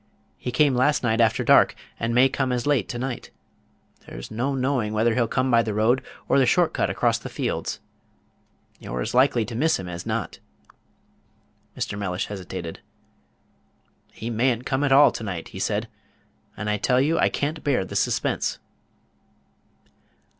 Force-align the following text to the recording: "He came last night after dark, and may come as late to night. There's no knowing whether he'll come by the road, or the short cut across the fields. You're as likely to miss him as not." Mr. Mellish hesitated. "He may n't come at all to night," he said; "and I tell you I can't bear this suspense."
"He 0.39 0.51
came 0.51 0.73
last 0.73 1.03
night 1.03 1.21
after 1.21 1.43
dark, 1.43 1.75
and 1.99 2.15
may 2.15 2.27
come 2.27 2.51
as 2.51 2.65
late 2.65 2.89
to 2.89 2.97
night. 2.97 3.29
There's 4.07 4.31
no 4.31 4.55
knowing 4.55 4.93
whether 4.93 5.13
he'll 5.13 5.27
come 5.27 5.51
by 5.51 5.61
the 5.61 5.75
road, 5.75 6.03
or 6.27 6.39
the 6.39 6.47
short 6.47 6.73
cut 6.73 6.89
across 6.89 7.19
the 7.19 7.29
fields. 7.29 7.79
You're 8.79 9.01
as 9.01 9.13
likely 9.13 9.45
to 9.45 9.53
miss 9.53 9.77
him 9.77 9.87
as 9.87 10.03
not." 10.07 10.39
Mr. 11.77 11.99
Mellish 11.99 12.25
hesitated. 12.25 12.79
"He 14.11 14.31
may 14.31 14.55
n't 14.55 14.65
come 14.65 14.83
at 14.83 14.91
all 14.91 15.11
to 15.11 15.23
night," 15.23 15.49
he 15.49 15.59
said; 15.59 15.87
"and 16.57 16.67
I 16.67 16.77
tell 16.77 16.99
you 16.99 17.19
I 17.19 17.29
can't 17.29 17.63
bear 17.63 17.85
this 17.85 17.99
suspense." 17.99 18.57